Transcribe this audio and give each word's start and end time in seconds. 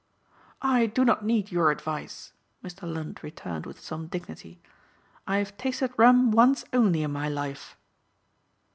"I 0.63 0.87
do 0.87 1.05
not 1.05 1.23
need 1.23 1.51
your 1.51 1.69
advice," 1.69 2.33
Mr. 2.63 2.91
Lund 2.91 3.19
returned 3.23 3.67
with 3.67 3.79
some 3.79 4.07
dignity. 4.07 4.59
"I 5.27 5.37
have 5.37 5.55
tasted 5.57 5.93
rum 5.95 6.31
once 6.31 6.65
only 6.73 7.03
in 7.03 7.11
my 7.11 7.29
life." 7.29 7.77